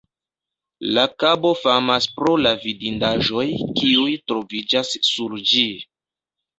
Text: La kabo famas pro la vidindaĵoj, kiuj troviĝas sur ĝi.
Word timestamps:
La 0.97 1.03
kabo 1.23 1.51
famas 1.65 2.09
pro 2.17 2.33
la 2.47 2.55
vidindaĵoj, 2.65 3.47
kiuj 3.83 4.09
troviĝas 4.27 4.99
sur 5.15 5.41
ĝi. 5.55 5.67